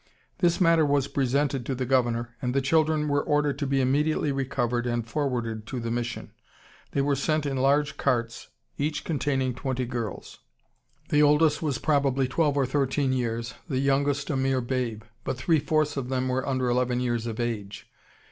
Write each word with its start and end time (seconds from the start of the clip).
This 0.39 0.59
matter 0.59 0.83
was 0.83 1.07
presented 1.07 1.63
to 1.67 1.75
the 1.75 1.85
governor, 1.85 2.35
and 2.41 2.55
the 2.55 2.59
children 2.61 3.07
were 3.07 3.21
ordered 3.21 3.59
to 3.59 3.67
be 3.67 3.79
immediately 3.81 4.31
recovered 4.31 4.87
and 4.87 5.07
forwarded 5.07 5.67
to 5.67 5.79
the 5.79 5.91
mission. 5.91 6.31
They 6.93 7.01
were 7.01 7.15
sent 7.15 7.45
in 7.45 7.57
large 7.57 7.97
carts, 7.97 8.47
each 8.79 9.03
containing 9.03 9.53
twenty 9.53 9.85
girls. 9.85 10.39
The 11.09 11.21
oldest 11.21 11.61
was 11.61 11.77
probably 11.77 12.27
twelve 12.27 12.57
or 12.57 12.65
thirteen 12.65 13.13
years, 13.13 13.53
the 13.69 13.77
youngest 13.77 14.31
a 14.31 14.35
mere 14.35 14.59
babe; 14.59 15.03
but 15.23 15.37
three 15.37 15.59
fourths 15.59 15.95
of 15.97 16.09
them 16.09 16.29
were 16.29 16.49
under 16.49 16.67
eleven 16.67 16.99
years 16.99 17.27
of 17.27 17.39
age. 17.39 17.87